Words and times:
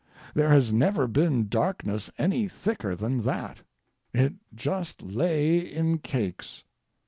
There 0.33 0.49
has 0.49 0.73
never 0.73 1.05
been 1.07 1.47
darkness 1.47 2.09
any 2.17 2.47
thicker 2.47 2.95
than 2.95 3.21
that. 3.21 3.59
It 4.15 4.33
just 4.55 5.03
lay 5.03 5.59
in 5.59 5.99
cakes. 5.99 6.63